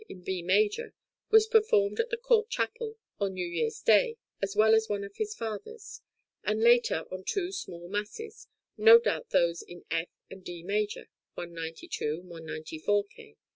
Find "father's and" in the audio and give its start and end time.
5.35-6.59